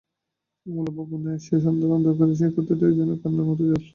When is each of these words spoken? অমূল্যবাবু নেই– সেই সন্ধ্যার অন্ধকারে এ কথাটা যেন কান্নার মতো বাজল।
অমূল্যবাবু 0.65 1.15
নেই– 1.23 1.43
সেই 1.45 1.59
সন্ধ্যার 1.63 1.95
অন্ধকারে 1.95 2.33
এ 2.39 2.55
কথাটা 2.55 2.85
যেন 2.97 3.09
কান্নার 3.21 3.45
মতো 3.47 3.63
বাজল। 3.63 3.81